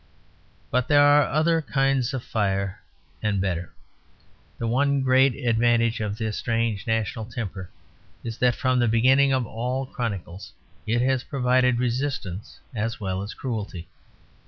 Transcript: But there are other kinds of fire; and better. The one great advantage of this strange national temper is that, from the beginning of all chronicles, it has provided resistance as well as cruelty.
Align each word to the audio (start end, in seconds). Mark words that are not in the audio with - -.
But 0.71 0.87
there 0.87 1.05
are 1.05 1.27
other 1.29 1.61
kinds 1.61 2.11
of 2.15 2.23
fire; 2.23 2.81
and 3.21 3.39
better. 3.39 3.71
The 4.57 4.65
one 4.67 5.01
great 5.03 5.35
advantage 5.35 5.99
of 5.99 6.17
this 6.17 6.37
strange 6.39 6.87
national 6.87 7.25
temper 7.25 7.69
is 8.23 8.39
that, 8.39 8.55
from 8.55 8.79
the 8.79 8.87
beginning 8.87 9.31
of 9.31 9.45
all 9.45 9.85
chronicles, 9.85 10.53
it 10.87 11.03
has 11.03 11.23
provided 11.23 11.77
resistance 11.77 12.57
as 12.73 12.99
well 12.99 13.21
as 13.21 13.35
cruelty. 13.35 13.89